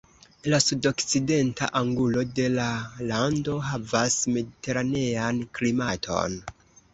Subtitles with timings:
[0.51, 2.65] La sudokcidenta angulo de la
[3.11, 6.41] lando havas Mediteranean klimaton.